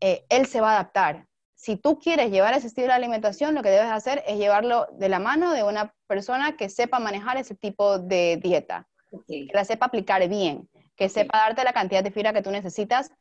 [0.00, 1.26] eh, él se va a adaptar.
[1.54, 5.08] Si tú quieres llevar ese estilo de alimentación, lo que debes hacer es llevarlo de
[5.08, 8.88] la mano de una persona que sepa manejar ese tipo de dieta,
[9.28, 13.12] que la sepa aplicar bien, que sepa darte la cantidad de fibra que tú necesitas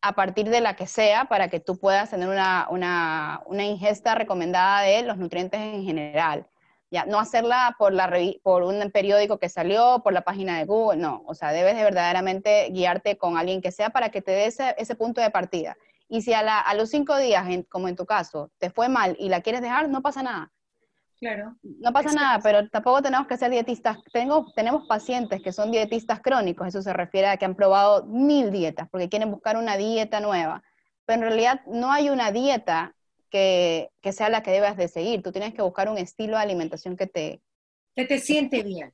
[0.00, 4.14] a partir de la que sea para que tú puedas tener una, una, una ingesta
[4.14, 6.46] recomendada de los nutrientes en general.
[6.90, 8.10] Ya, no hacerla por, la,
[8.42, 11.22] por un periódico que salió, por la página de Google, no.
[11.26, 14.74] O sea, debes de verdaderamente guiarte con alguien que sea para que te dé ese,
[14.78, 15.76] ese punto de partida.
[16.08, 19.16] Y si a, la, a los cinco días, como en tu caso, te fue mal
[19.18, 20.50] y la quieres dejar, no pasa nada.
[21.18, 21.56] Claro.
[21.62, 23.98] No pasa nada, pero tampoco tenemos que ser dietistas.
[24.12, 28.52] Tengo, tenemos pacientes que son dietistas crónicos, eso se refiere a que han probado mil
[28.52, 30.62] dietas porque quieren buscar una dieta nueva.
[31.04, 32.94] Pero en realidad no hay una dieta
[33.28, 35.22] que, sea la que debas de seguir.
[35.22, 37.40] Tú tienes que buscar un estilo de alimentación que te...
[37.94, 38.92] Que te siente bien.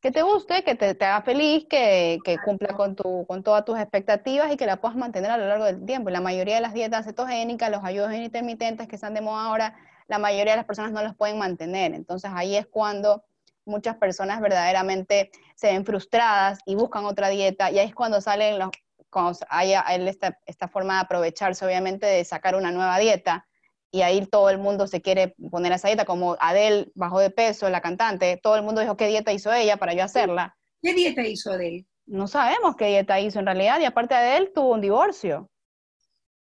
[0.00, 3.78] que te guste, que te, haga feliz, que, que cumpla con, tu, con todas tus
[3.78, 6.10] expectativas y que la puedas mantener a lo largo del tiempo.
[6.10, 9.74] La mayoría de las dietas cetogénicas, los ayudos intermitentes que están de moda ahora,
[10.08, 11.94] la mayoría de las personas no los pueden mantener.
[11.94, 13.24] Entonces ahí es cuando
[13.64, 18.58] muchas personas verdaderamente se ven frustradas y buscan otra dieta y ahí es cuando salen
[18.58, 18.70] los,
[19.10, 19.72] cuando hay
[20.06, 23.46] esta, esta forma de aprovecharse obviamente de sacar una nueva dieta
[23.90, 27.30] y ahí todo el mundo se quiere poner a esa dieta, como Adele bajó de
[27.30, 30.56] peso, la cantante, todo el mundo dijo qué dieta hizo ella para yo hacerla.
[30.82, 31.86] ¿Qué dieta hizo Adele?
[32.06, 35.50] No sabemos qué dieta hizo en realidad, y aparte Adele tuvo un divorcio.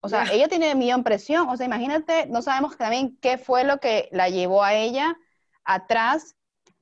[0.01, 3.79] O sea, ella tiene millón presión, o sea, imagínate, no sabemos también qué fue lo
[3.79, 5.17] que la llevó a ella
[5.63, 6.35] atrás.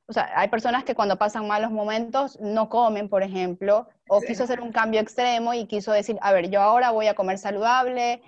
[0.08, 4.44] O sea, hay personas que cuando pasan malos momentos no comen, por ejemplo, o quiso
[4.44, 8.22] hacer un cambio extremo y quiso decir, a ver, yo ahora voy a comer saludable,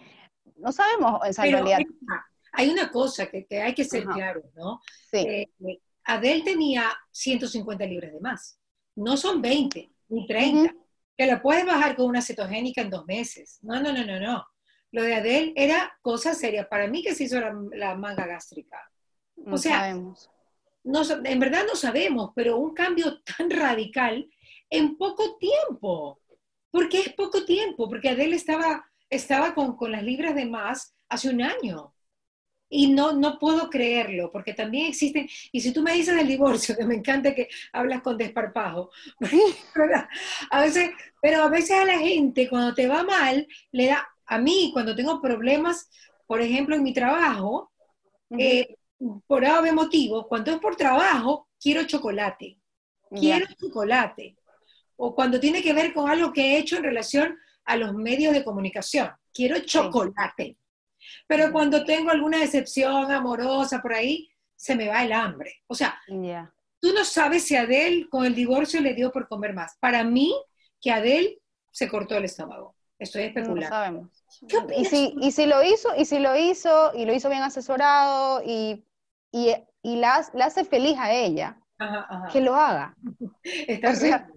[0.57, 1.79] no sabemos en realidad.
[2.53, 4.81] Hay una cosa que, hay que ser claro, ¿no?
[5.11, 5.17] Sí.
[5.17, 5.49] Eh,
[6.05, 8.59] Adel tenía 150 libras de más.
[8.95, 10.73] No son 20 ni 30.
[11.17, 13.59] Que lo puedes bajar con una cetogénica en dos meses.
[13.61, 14.45] No, no, no, no, no.
[14.91, 16.69] Lo de Adel era cosa seria.
[16.69, 17.39] Para mí que se hizo
[17.73, 18.77] la, manga gástrica.
[19.35, 20.29] No sabemos.
[20.83, 24.29] No, en verdad no sabemos, pero un cambio tan radical
[24.69, 26.21] en poco tiempo.
[26.69, 31.29] Porque es poco tiempo, porque Adel estaba estaba con, con las libras de más hace
[31.29, 31.93] un año.
[32.67, 36.75] Y no, no puedo creerlo, porque también existen, y si tú me dices del divorcio,
[36.77, 38.89] que me encanta que hablas con desparpajo,
[40.51, 40.89] a veces,
[41.21, 44.95] pero a veces a la gente cuando te va mal, le da, a mí cuando
[44.95, 45.89] tengo problemas,
[46.25, 47.71] por ejemplo, en mi trabajo,
[48.37, 48.75] eh,
[49.27, 52.57] por algo motivo, cuando es por trabajo, quiero chocolate,
[53.11, 54.35] quiero chocolate.
[54.97, 58.34] O cuando tiene que ver con algo que he hecho en relación a los medios
[58.34, 59.12] de comunicación.
[59.34, 60.58] Quiero chocolate.
[61.28, 65.63] Pero cuando tengo alguna decepción amorosa por ahí, se me va el hambre.
[65.67, 69.78] O sea, tú no sabes si Adele con el divorcio le dio por comer más.
[69.80, 70.34] Para mí,
[70.82, 71.39] que Adele
[71.71, 72.75] se cortó el estómago.
[72.97, 73.62] Estoy especulando.
[73.62, 74.25] No sabemos.
[74.78, 78.41] y si, y si lo hizo, y si lo hizo, y lo hizo bien asesorado,
[78.45, 78.86] y,
[79.32, 81.60] y, y la, hace feliz a ella,
[82.32, 82.95] que lo haga.
[83.43, 84.28] Está o sea,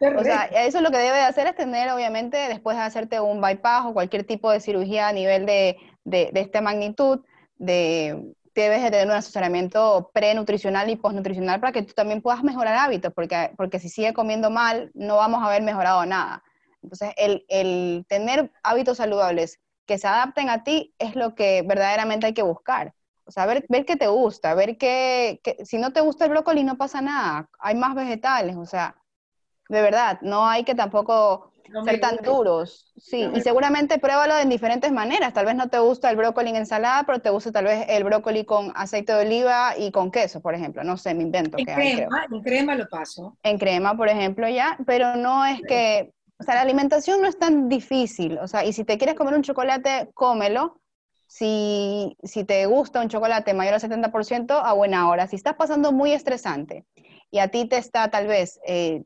[0.00, 3.92] eso lo que debe de hacer es tener, obviamente, después de hacerte un bypass o
[3.92, 7.20] cualquier tipo de cirugía a nivel de, de, esta magnitud,
[7.56, 12.76] de, debes de tener un asesoramiento prenutricional y postnutricional para que tú también puedas mejorar
[12.76, 16.42] hábitos, porque, porque si sigue comiendo mal, no vamos a haber mejorado nada.
[16.82, 22.26] Entonces, el, el tener hábitos saludables que se adapten a ti es lo que verdaderamente
[22.26, 22.94] hay que buscar.
[23.24, 26.30] O sea, ver, ver qué te gusta, ver que, que, si no te gusta el
[26.30, 28.96] brócoli no pasa nada, hay más vegetales, o sea,
[29.68, 31.52] de verdad, no hay que tampoco
[31.84, 32.92] ser tan duros.
[32.96, 35.32] Sí, y seguramente pruébalo en diferentes maneras.
[35.34, 38.04] Tal vez no te gusta el brócoli en ensalada, pero te gusta tal vez el
[38.04, 40.82] brócoli con aceite de oliva y con queso, por ejemplo.
[40.84, 41.58] No sé, me invento.
[41.58, 43.36] En crema, en crema lo paso.
[43.42, 47.38] En crema, por ejemplo, ya, pero no es que, o sea, la alimentación no es
[47.38, 48.38] tan difícil.
[48.38, 50.80] O sea, y si te quieres comer un chocolate, cómelo.
[51.30, 55.26] Si, si te gusta un chocolate mayor al 70%, a buena hora.
[55.26, 56.86] Si estás pasando muy estresante
[57.30, 59.02] y a ti te está tal vez eh,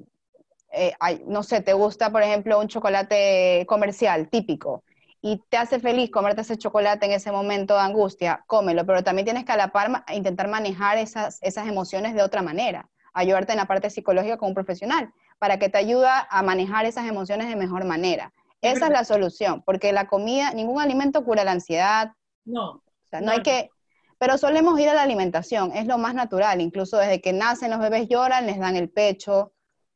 [0.73, 0.95] eh,
[1.27, 4.83] no sé, te gusta, por ejemplo, un chocolate comercial típico
[5.21, 9.25] y te hace feliz comerte ese chocolate en ese momento de angustia, cómelo, pero también
[9.25, 13.59] tienes que a la par intentar manejar esas, esas emociones de otra manera, ayudarte en
[13.59, 17.57] la parte psicológica como un profesional, para que te ayude a manejar esas emociones de
[17.57, 18.33] mejor manera.
[18.63, 22.13] Esa es la solución, porque la comida, ningún alimento cura la ansiedad.
[22.45, 22.81] No.
[23.21, 23.71] no, hay que,
[24.19, 27.81] pero solemos ir a la alimentación, es lo más natural, incluso desde que nacen los
[27.81, 29.53] bebés lloran, les dan el pecho,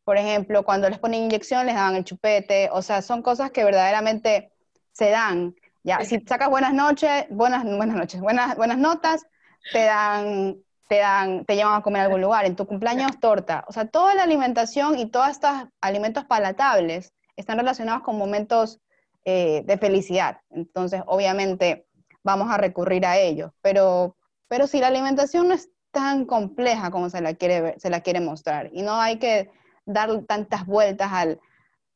[0.06, 3.64] por ejemplo, cuando les ponen inyección, les dan el chupete, o sea, son cosas que
[3.64, 4.52] verdaderamente
[4.92, 5.56] se dan.
[5.82, 9.26] Ya, si sacas buenas noches, buenas, buenas noches, buenas, buenas notas,
[9.72, 12.44] te dan, te dan, te llevan a comer a algún lugar.
[12.44, 13.64] En tu cumpleaños, torta.
[13.66, 18.80] O sea, toda la alimentación y todos estos alimentos palatables están relacionados con momentos
[19.24, 20.38] eh, de felicidad.
[20.50, 21.88] Entonces, obviamente,
[22.22, 23.50] vamos a recurrir a ellos.
[23.60, 24.16] Pero,
[24.46, 28.20] pero si la alimentación no es tan compleja como se la quiere, se la quiere
[28.20, 29.50] mostrar, y no hay que
[29.86, 31.40] dar tantas vueltas al,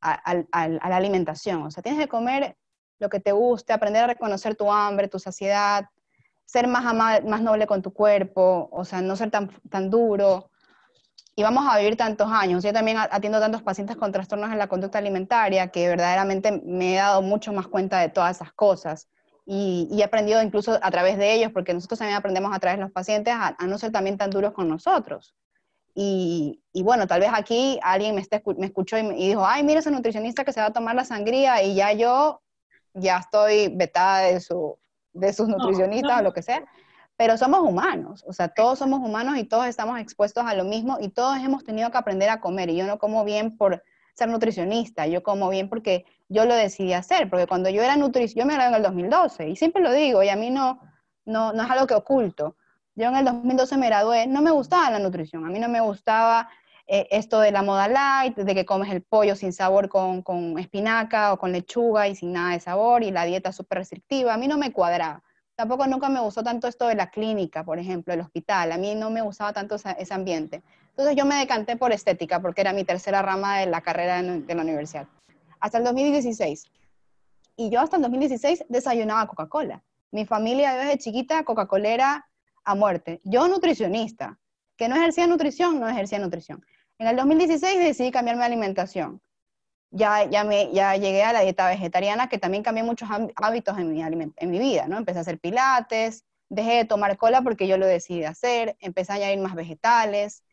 [0.00, 1.62] a la alimentación.
[1.62, 2.57] O sea, tienes que comer
[2.98, 5.87] lo que te guste, aprender a reconocer tu hambre, tu saciedad,
[6.44, 10.50] ser más, más noble con tu cuerpo, o sea, no ser tan, tan duro.
[11.37, 12.62] Y vamos a vivir tantos años.
[12.62, 16.96] Yo también atiendo tantos pacientes con trastornos en la conducta alimentaria que verdaderamente me he
[16.96, 19.09] dado mucho más cuenta de todas esas cosas.
[19.46, 22.85] Y, he aprendido incluso a través de ellos, porque nosotros también aprendemos a través de
[22.85, 25.35] los pacientes a no ser también tan duros con nosotros.
[26.02, 30.46] Y, bueno, tal vez aquí alguien me, me escuchó y, dijo, ay, mira ese nutricionista
[30.46, 32.40] que se va a tomar la sangría y ya yo
[32.94, 34.78] ya estoy vetada de, su,
[35.12, 36.64] de sus nutricionistas o lo que sea.
[37.18, 40.96] pero somos humanos, o sea, todos somos humanos y todos estamos expuestos a lo mismo
[40.98, 43.82] y todos hemos tenido que aprender a comer y yo no como bien por
[44.14, 48.40] ser nutricionista, yo como bien porque yo lo decidí hacer, porque cuando yo era nutricionista,
[48.40, 50.80] yo me gradué en el 2012 y siempre lo digo y a mí no,
[51.26, 52.56] no, no es algo que oculto.
[53.00, 55.80] Yo en el 2012 me gradué, no me gustaba la nutrición, a mí no me
[55.80, 56.50] gustaba
[56.86, 60.58] eh, esto de la moda light, de que comes el pollo sin sabor con, con
[60.58, 64.36] espinaca o con lechuga y sin nada de sabor y la dieta súper restrictiva, a
[64.36, 65.22] mí no me cuadraba.
[65.56, 68.94] Tampoco nunca me gustó tanto esto de la clínica, por ejemplo, el hospital, a mí
[68.94, 70.62] no me gustaba tanto ese ambiente.
[70.90, 74.54] Entonces yo me decanté por estética porque era mi tercera rama de la carrera de
[74.54, 75.06] la universidad.
[75.58, 76.70] Hasta el 2016.
[77.56, 79.82] Y yo hasta el 2016 desayunaba Coca-Cola.
[80.10, 82.26] Mi familia desde chiquita Coca-Cola
[82.64, 83.20] a muerte.
[83.25, 84.38] Yo nutricionista,
[84.77, 86.64] que no ejercía nutrición, no ejercía nutrición.
[86.99, 89.20] En el 2016 decidí cambiar mi alimentación.
[89.90, 93.92] Ya, ya, me, ya llegué a la dieta vegetariana, que también cambié muchos hábitos en
[93.92, 94.99] mi, en mi vida, ¿no?
[94.99, 99.16] Empecé a hacer pilates, dejé de tomar cola porque yo lo decidí hacer, empecé a
[99.16, 100.44] añadir más vegetales,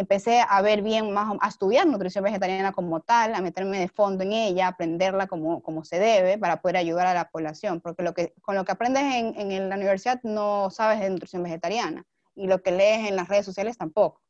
[0.00, 4.24] empecé a ver bien, más, a estudiar nutrición vegetariana como tal, a meterme de fondo
[4.24, 8.14] en ella, aprenderla como, como se debe para poder ayudar a la población, porque lo
[8.14, 12.46] que, con lo que aprendes en, en la universidad no sabes de nutrición vegetariana y
[12.46, 14.22] lo que lees en las redes sociales tampoco,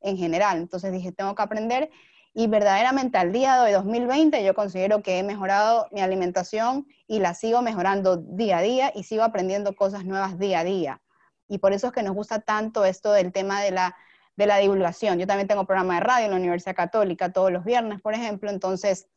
[0.00, 0.58] en general.
[0.58, 1.90] Entonces dije, tengo que aprender
[2.32, 7.18] y verdaderamente al día de hoy, 2020, yo considero que he mejorado mi alimentación y
[7.18, 11.02] la sigo mejorando día a día y sigo aprendiendo cosas nuevas día a día.
[11.48, 13.96] Y por eso es que nos gusta tanto esto del tema de la,
[14.36, 15.18] de la divulgación.
[15.18, 18.50] Yo también tengo programa de radio en la Universidad Católica todos los viernes, por ejemplo,
[18.50, 19.08] entonces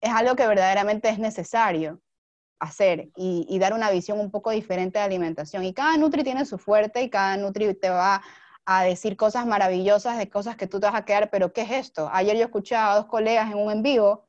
[0.00, 2.00] es algo que verdaderamente es necesario
[2.58, 5.64] hacer y, dar una visión un poco diferente de alimentación.
[5.64, 8.22] Y cada Nutri tiene su fuerte y cada Nutri te va
[8.64, 11.70] a decir cosas maravillosas de cosas que tú te vas a quedar, pero ¿qué es
[11.72, 12.08] esto?
[12.12, 14.26] Ayer yo escuché a dos colegas en un en vivo,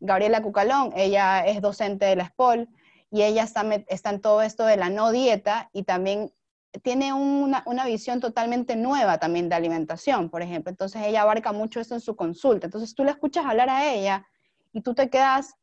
[0.00, 2.68] Gabriela Cucalón, ella es docente de la SPOL
[3.10, 6.32] y ella está, está en todo esto de la no dieta y también
[6.82, 10.70] tiene una, una, visión totalmente nueva también de alimentación, por ejemplo.
[10.70, 12.66] Entonces ella abarca mucho esto en su consulta.
[12.66, 14.26] Entonces tú le escuchas hablar a ella
[14.72, 15.54] y tú te quedas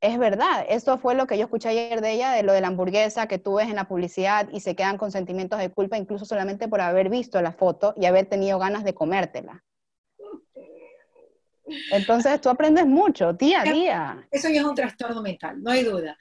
[0.00, 2.68] es verdad, eso fue lo que yo escuché ayer de ella, de lo de la
[2.68, 6.24] hamburguesa que tú ves en la publicidad y se quedan con sentimientos de culpa incluso
[6.24, 9.64] solamente por haber visto la foto y haber tenido ganas de comértela.
[11.90, 14.28] Entonces tú aprendes mucho día a día.
[14.30, 16.16] Eso ya es un trastorno mental, no hay duda.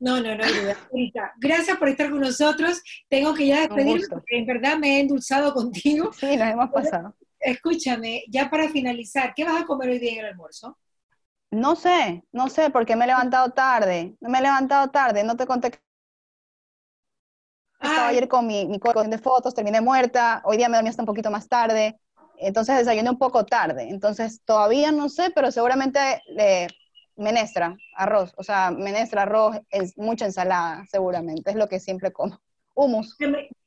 [0.00, 0.76] No, no, no hay duda.
[1.38, 2.82] gracias por estar con nosotros.
[3.08, 6.12] Tengo que ya despedirme porque en verdad me he endulzado contigo.
[6.12, 7.14] Sí, nos hemos pasado.
[7.40, 10.76] Escúchame, ya para finalizar, ¿qué vas a comer hoy día en el almuerzo?
[11.50, 14.16] No sé, no sé, porque me he levantado tarde.
[14.20, 15.72] Me he levantado tarde, no te conté.
[17.80, 20.42] Estaba ayer con mi, mi de fotos, terminé muerta.
[20.44, 22.00] Hoy día me dormí hasta un poquito más tarde.
[22.40, 23.88] Entonces desayuné un poco tarde.
[23.90, 26.68] Entonces todavía no sé, pero seguramente le,
[27.18, 28.32] menestra, arroz.
[28.36, 29.56] O sea, menestra, arroz,
[29.96, 31.50] mucha ensalada, seguramente.
[31.50, 32.40] Es lo que siempre como.
[32.74, 33.16] Humus.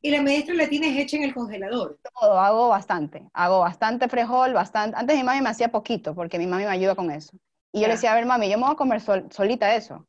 [0.01, 1.99] ¿Y la menestra la tienes hecha en el congelador?
[2.17, 3.27] Todo, hago bastante.
[3.34, 4.97] Hago bastante frijol, bastante.
[4.97, 7.36] Antes mi mami me hacía poquito, porque mi mami me ayuda con eso.
[7.73, 10.07] Y yo le decía, a ver, mami, yo me voy a comer solita eso,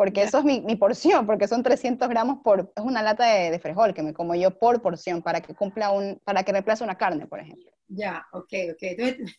[0.00, 3.50] porque eso es mi, mi, porción, porque son 300 gramos por, es una lata de,
[3.50, 6.82] de, frijol que me como yo por porción, para que cumpla un, para que reemplace
[6.82, 7.70] una carne, por ejemplo.
[7.86, 8.78] Ya, ok, ok.
[8.80, 9.38] Entonces,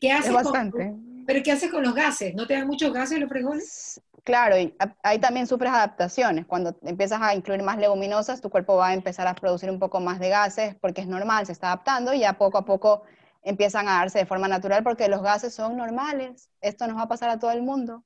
[0.00, 0.28] ¿qué haces?
[0.28, 0.78] Es bastante.
[0.78, 2.36] Con, pero ¿qué haces con los gases?
[2.36, 4.00] ¿No te dan muchos gases los frijoles?
[4.22, 6.46] Claro, y ahí también sufres adaptaciones.
[6.46, 9.98] Cuando empiezas a incluir más leguminosas, tu cuerpo va a empezar a producir un poco
[9.98, 13.02] más de gases, porque es normal, se está adaptando y ya poco a poco
[13.42, 16.48] empiezan a darse de forma natural porque los gases son normales.
[16.60, 18.04] Esto nos va a pasar a todo el mundo.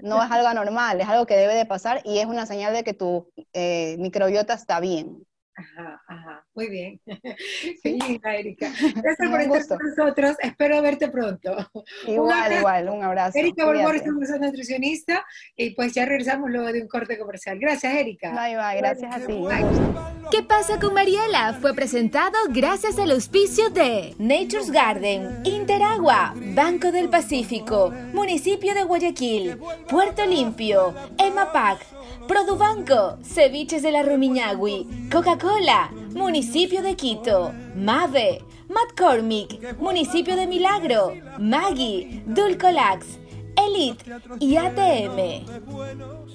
[0.00, 2.84] No es algo anormal, es algo que debe de pasar y es una señal de
[2.84, 5.26] que tu eh, microbiota está bien.
[5.58, 7.00] Ajá, ajá, muy bien.
[7.82, 8.70] Sí, Erika.
[9.02, 10.36] Gracias por estar con nosotros.
[10.40, 11.56] Espero verte pronto.
[12.06, 13.38] Igual, igual, un abrazo.
[13.38, 15.24] Erika Borbor es una nutricionista
[15.56, 17.58] y pues ya regresamos luego de un corte comercial.
[17.58, 18.30] Gracias, Erika.
[18.30, 19.44] Bye, bye, gracias a ti.
[20.30, 21.54] ¿Qué pasa con Mariela?
[21.60, 29.58] Fue presentado gracias al auspicio de Nature's Garden, Interagua, Banco del Pacífico, Municipio de Guayaquil,
[29.88, 31.78] Puerto Limpio, EMAPAC,
[32.26, 35.47] Produbanco, Ceviches de la Rumiñahui, Coca-Cola,
[36.14, 43.18] Municipio de Quito, Mave, McCormick, Municipio de Milagro, Maggie, Dulcolax,
[43.56, 44.04] Elite
[44.40, 46.28] y ATM.